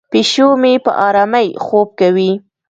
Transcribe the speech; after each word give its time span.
پیشو 0.11 0.49
مې 0.61 0.73
په 0.85 0.91
آرامۍ 1.07 1.47
خوب 1.65 1.87
کوي. 1.99 2.31